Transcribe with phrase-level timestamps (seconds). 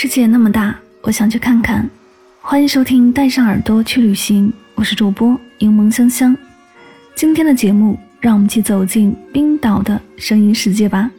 [0.00, 1.90] 世界那么大，我想去看看。
[2.40, 6.36] 欢迎收听《带上耳朵去旅行》，我是主播柠檬香香。
[7.16, 11.10] 今天的节目，让我们一起走进冰岛的声音世界吧。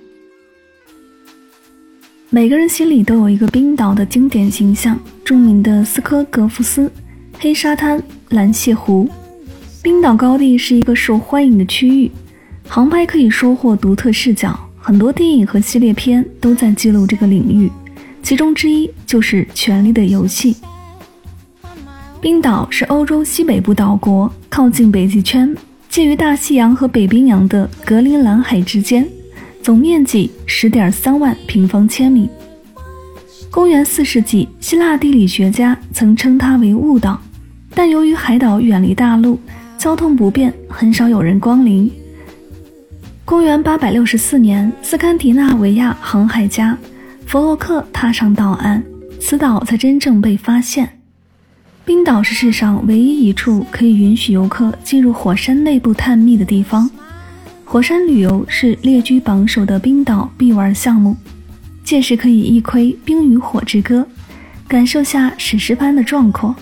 [2.30, 6.90] 每个人心里都有一个冰岛的经典形象，著名的斯科格夫斯、
[7.38, 9.10] 黑沙滩、蓝泻湖。
[9.84, 12.10] 冰岛高地是一个受欢迎的区域，
[12.66, 17.70] 航拍可以收获独特视角，很多电影和系列片都在记录这个领域。
[18.22, 20.54] 其中之一就是《权力的游戏》。
[22.22, 25.56] 冰岛是欧洲西北部岛国，靠近北极圈，
[25.90, 29.08] 介于大西洋和北冰洋的格陵兰海之间，
[29.64, 32.30] 总面积十点三万平方千米。
[33.50, 37.20] 公元四世纪，希腊地理学家曾称它为雾岛，
[37.74, 39.40] 但由于海岛远离大陆，
[39.78, 41.90] 交通不便，很少有人光临。
[43.24, 46.78] 公元八百六十四年，斯堪的纳维亚航海家。
[47.30, 48.82] 弗洛克踏上岛岸，
[49.22, 51.00] 此岛才真正被发现。
[51.86, 56.90] 冰岛是世上唯一一处可以允许游客进入火山内部探秘的地方。
[57.64, 61.16] 火山旅游是列居榜首的冰岛必玩项目，
[61.84, 64.02] 届时可以一窥《冰与火之歌》，
[64.68, 66.56] 感受下史诗般的壮阔。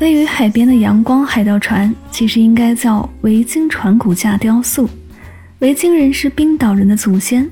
[0.00, 4.90] 位于海边的阳光海盗船，其实应该叫维京船骨架雕塑。
[5.60, 7.48] 维京人是冰岛人的祖先。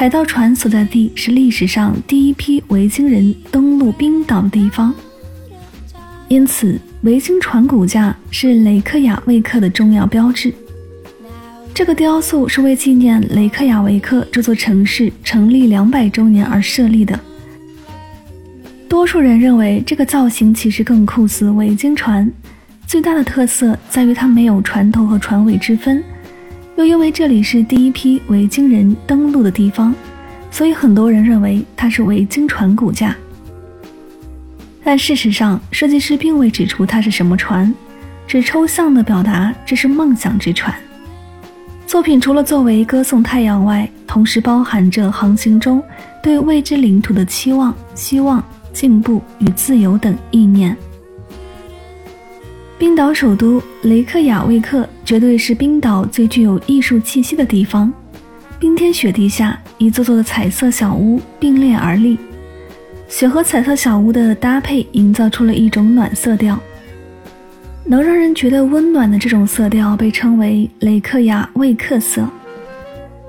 [0.00, 4.94] 海盗船所在地是历史上第一批维京人登陆冰岛的地方，
[6.28, 10.54] 因此维京船骨架是雷克雅未克的重要标志。
[11.74, 17.20] 这个雕塑是为纪念雷克雅维克这座城市成立两百周年而设立的。
[18.88, 22.26] 多数人认为这个造型其实更酷似维京船，
[22.86, 26.02] 最大的特色在于它没有船头和船尾之分。
[26.80, 29.94] 又因为这里是第一批维京人登陆的地方，
[30.50, 33.14] 所以很多人认为它是维京船骨架。
[34.82, 37.70] 但事实上，设计师并未指出它是什么船，
[38.26, 40.74] 只抽象地表达这是梦想之船。
[41.86, 45.82] 作品除了作为歌颂太阳外，同时包含着航行中
[46.22, 48.42] 对未知领土的期望、希望、
[48.72, 50.74] 进步与自由等意念。
[52.80, 57.92] 冰岛首都雷克雅未克绝对是冰岛最具有艺术气息的地方。
[58.58, 62.16] 冰天雪地下，一座座的彩色小屋并列而立，
[63.06, 66.58] 雪和彩色小屋的搭配营造出了一种暖色调，
[67.84, 72.26] 能让人觉得温暖的这种色调被称为雷克雅未克色。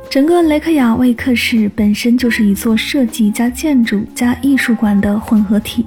[0.10, 5.86] 整个雷克雅未克市本身就是一座设计加建筑加艺术馆的混合体。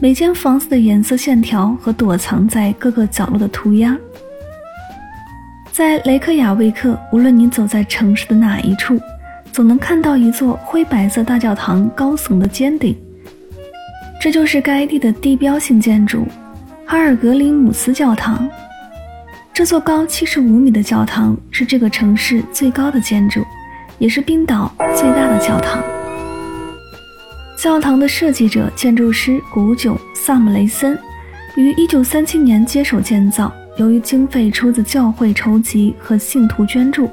[0.00, 3.98] 每间房子的颜色线条和躲藏在各个角落的涂鸦，
[5.72, 8.96] 在雷克雅未克，无论你走在城市的哪一处，
[9.50, 12.96] 总能看到一座灰白色大教堂高耸的尖顶。
[14.20, 16.24] 这就是该地的地标性建筑——
[16.86, 18.48] 哈尔格林姆斯教堂。
[19.52, 23.44] 这座高七十五米的教堂是这个城市最高的建筑，
[23.98, 25.82] 也是冰岛最大的教堂。
[27.58, 30.96] 教堂的设计者、建筑师古囧·萨姆雷森
[31.56, 37.10] 于1937年接手建造，由于经费出自教会筹集和信徒捐助，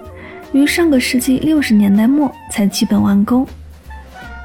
[0.53, 3.45] 于上个世纪60年代末才基本完工。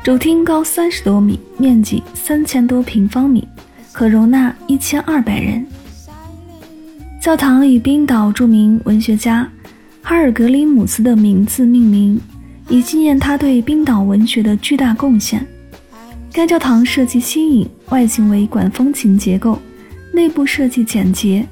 [0.02, 3.46] 主厅高30多米，面积3000多平方米，
[3.92, 5.66] 可容纳1200人。
[7.20, 9.46] 教堂以冰岛著名文学家
[10.00, 12.18] 哈尔格林姆斯的名字命名，
[12.70, 15.46] 以纪念他对冰岛文学的巨大贡献。
[16.32, 19.60] 该教堂设计新颖，外形为管风琴结构，
[20.12, 21.44] 内部设计简洁。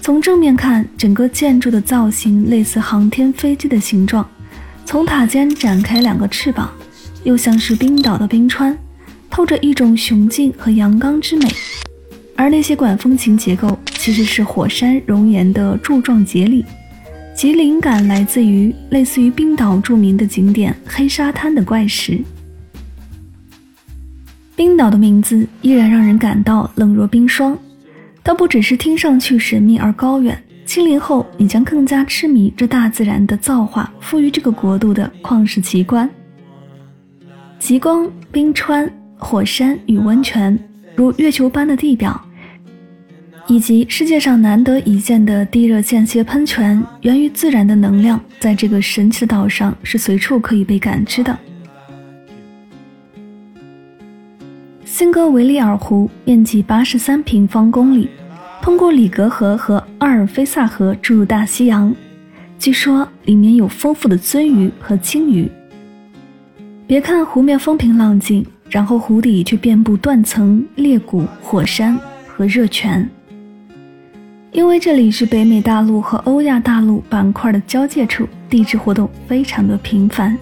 [0.00, 4.28] 从正面看，整个建筑的造型类似航天飞机的形状，
[4.84, 6.68] 从塔尖展开两个翅膀，
[7.22, 8.76] 又像是冰岛的冰川，
[9.30, 11.48] 透着一种雄劲和阳刚之美。
[12.34, 16.64] 而那些管风琴结构其实是火山熔岩的柱状节理，
[17.36, 22.20] 其灵感来自于类似于冰岛著名的景点黑沙滩的怪石。
[24.60, 27.56] 冰岛的名字依然让人感到冷若冰霜，
[28.22, 36.06] 它不只是听上去神秘而高远，亲临后你将更加痴迷这大自然的造化赋予这个国度的旷世奇观：
[37.58, 38.86] 极光、冰川、
[39.16, 40.58] 火山与温泉，
[40.94, 42.22] 如月球般的地表，
[43.46, 51.38] 以及世界上难得一见的地热间歇喷泉，源于自然的能量，在这个神奇的岛上是随处可以被感知的。
[55.00, 58.06] 新格维利尔湖面积八十三平方公里，
[58.60, 61.90] 通过里格河和阿尔菲萨河注入大西洋。
[62.58, 65.50] 据说里面有丰富的鳟鱼和鲸鱼。
[66.86, 71.98] 别看湖面风平浪静，然后湖底却遍布断层、裂谷、火山
[72.28, 73.08] 和热泉。
[74.52, 80.36] 因为这里是北美大陆和欧亚大陆板块的交界处，地质活动非常的频繁。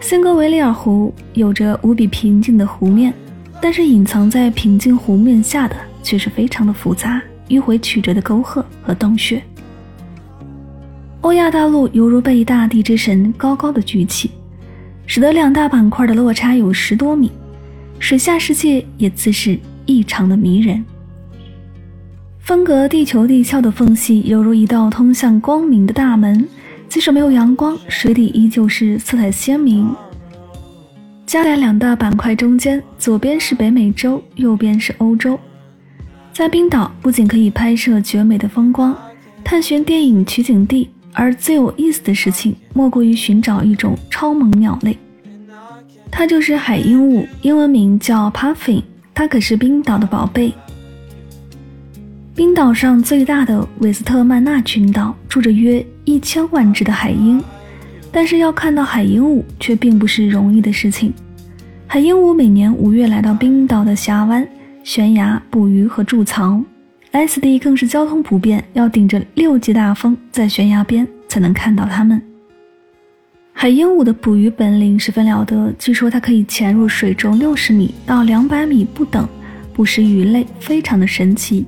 [0.00, 3.12] 辛格维利尔湖有着无比平静的湖面，
[3.60, 9.42] 但是隐藏在平静湖面下的却是非常的复杂、迂回曲折的沟壑和洞穴。
[11.22, 14.30] 欧亚大陆犹如被大地之神高高的举起，
[15.06, 17.32] 使得两大板块的落差有十多米。
[17.98, 20.84] 水下世界也自是异常的迷人。
[22.40, 26.46] 分隔地球地壳的缝隙犹如一道通向光明的大门。
[26.94, 29.92] 即使没有阳光，水底依旧是色彩鲜明。
[31.26, 35.36] 加在两大板块中间，左边是北美洲，右边是欧洲。
[36.32, 38.96] 在冰岛，不仅可以拍摄绝美的风光，
[39.42, 44.96] 探寻电影取景地，而最有意思的事情莫过于寻找一种超萌鸟类，
[46.12, 50.54] 它就是海鹦鹉，英文名叫 Puffin，它可是冰岛的宝贝。
[52.34, 57.40] 冰岛上最大的韦斯特曼纳群岛住着约一千万只的海鹰，
[58.10, 61.14] 但是要看到海鹦鹉却并不是容易的事情。
[61.86, 64.44] 海鹦鹉每年五月来到冰岛的峡湾、
[64.82, 66.60] 悬崖捕鱼和筑巢，
[67.12, 72.20] 来此地更是交通不便，要顶着六级大风在悬崖边才能看到它们。
[73.52, 79.28] 海鹦鹉的捕鱼本领十分了得，据说它可以潜入水中六十米到两百米不等，
[79.72, 81.64] 捕食鱼类，非常的神奇。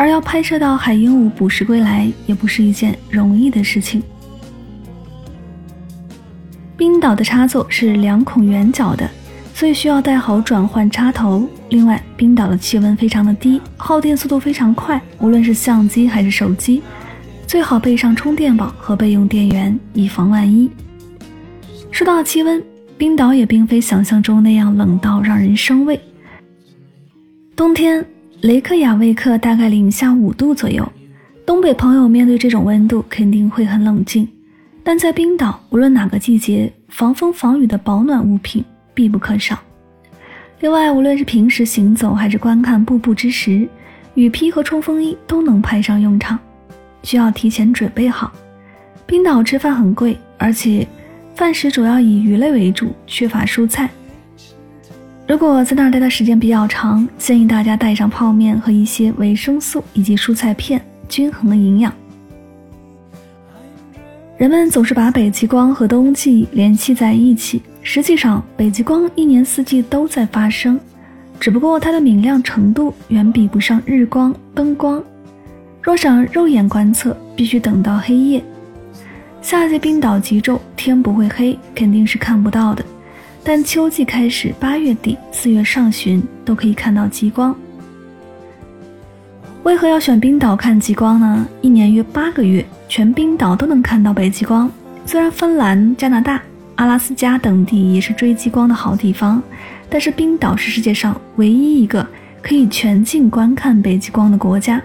[0.00, 4.02] 而要拍摄到海鹦鹉捕食归来，也不是一件容易的事情。
[6.74, 9.06] 冰岛的插座是两孔圆角的，
[9.52, 11.46] 所以需要带好转换插头。
[11.68, 16.80] 另外，冰岛的气温非常的低，耗电速度非常快，无论是相机还是手机，
[17.46, 20.70] 最好备上充电宝和备用电源，以防万一。
[21.90, 22.64] 说到气温，
[22.96, 26.00] 冰岛也并非想象中那样冷到让人生畏，
[27.54, 28.02] 冬天。
[28.42, 30.90] 雷克雅未克大概零下五度左右，
[31.44, 34.26] 东北朋友面对这种温度肯定会很冷静，
[34.82, 38.64] 但在冰岛，无论哪个季节，防风防雨的保暖物品
[38.94, 39.58] 必不可少。
[40.60, 43.68] 另外，无论是平时行走还是观看瀑布之时，
[44.14, 46.38] 雨披和冲锋衣都能派上用场，
[47.02, 48.32] 需要提前准备好。
[49.04, 50.88] 冰岛吃饭很贵，而且
[51.34, 53.90] 饭食主要以鱼类为主，缺乏蔬菜。
[55.30, 61.94] 如果在那儿待的时间比较长，建议大家带上泡面和一些维生素以及蔬菜片，均衡的营养。
[64.36, 70.80] 人们总是把北极光和冬季联系在一起，实际上北极光一年四季都在发生，
[71.38, 75.00] 只不过它的明亮程度远比不上日光、灯光。
[75.80, 78.42] 若想肉眼观测，必须等到黑夜。
[79.40, 82.84] 夏季冰岛极昼，天不会黑，肯定是看不到的。
[83.42, 87.54] 但秋季开始，八月底、四月上旬都可以看到极光。
[89.62, 91.46] 为何要选冰岛看极光呢？
[91.60, 94.70] 一年约八个月，全冰岛都能看到北极光。
[95.06, 96.40] 虽然芬兰、加拿大、
[96.76, 99.42] 阿拉斯加等地也是追极光的好地方，
[99.88, 102.06] 但是冰岛是世界上唯一一个
[102.42, 104.80] 可以全境观看北极光的国家。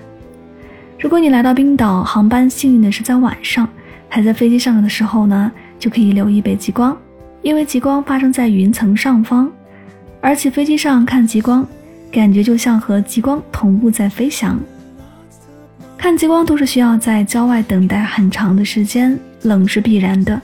[0.99, 3.67] 如果你来到冰岛，航班幸运的是在晚上，
[4.09, 6.97] 还在飞机上的时候呢，就可以留意北极光。
[7.45, 9.47] 因为极光发生在云层上方，
[10.19, 11.63] 而且飞机上看极光，
[12.11, 14.59] 感觉就像和极光同步在飞翔。
[15.95, 20.41] 看极光都是需要在郊外等待很长的时间，冷是必然的，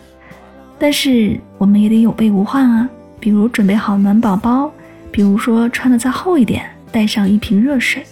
[0.77, 2.87] 但是我们也得有备无患啊，
[3.19, 4.71] 比如准备好暖宝宝，
[5.09, 8.03] 比如说穿的再厚一点，带上一瓶热水。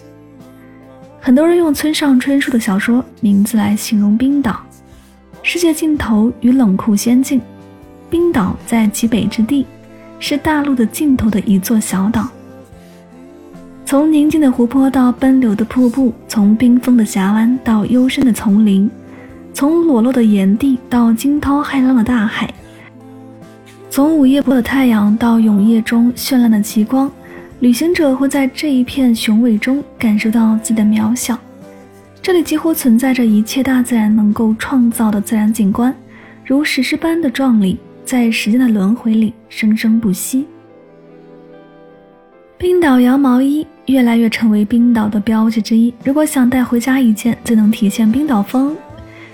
[1.19, 4.59] 很多人用村上春树的小说名字来形容冰岛，
[5.43, 7.39] 世界尽头与冷酷仙境。
[8.09, 9.65] 冰岛在极北之地，
[10.19, 12.27] 是大陆的尽头的一座小岛。
[13.85, 18.89] 从宁静的湖泊到奔流的瀑布，从冰封的峡湾到幽深的丛林，
[19.53, 22.53] 从裸露的岩地到惊涛骇浪的大海，
[23.89, 27.11] 从午夜的太阳到永夜中绚烂的极光，
[27.61, 31.35] 旅行者会在这一片雄伟中感受到自己的渺小。
[32.21, 35.91] 这里几乎存在着一切大自然能够创造的自然景观，
[36.45, 40.43] 如史诗般的壮丽，在时间的轮回里生生不息。
[42.57, 45.93] 冰岛羊毛衣越来越成为冰岛的标志之一。
[46.03, 48.75] 如果想带回家一件最能体现冰岛风，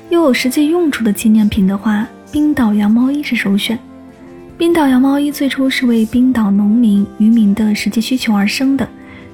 [0.09, 3.79] 又有实际用处的纪念品的话，冰岛羊毛衣是首选。
[4.57, 8.85] 冰岛羊毛衣最初是为冰岛农民渔民的实际需求而生的，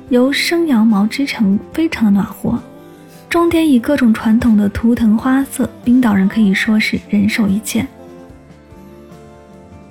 [0.09, 2.61] 由生羊毛织成，非常的暖和。
[3.27, 7.87] 中点以各种传统的图腾花色，冰岛人可以说是人手一件。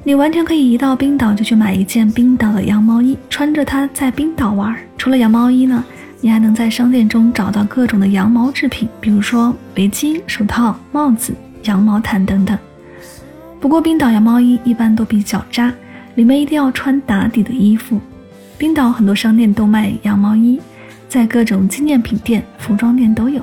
[0.03, 4.75] 你完全可以一到冰岛就去买一件冰岛的羊毛衣，穿着它在冰岛玩。
[4.97, 5.85] 除了羊毛衣呢，
[6.23, 12.59] 你还能在商店中找到各种的羊毛制品，比如说围巾、手套、帽子、羊毛毯等等。
[13.61, 15.71] 不过冰岛羊毛衣一般都比较扎，
[16.15, 18.01] 里面一定要穿打底的衣服。
[18.57, 20.59] 冰岛很多商店都卖羊毛衣，
[21.11, 23.43] 在各种纪念品店、服装店都有。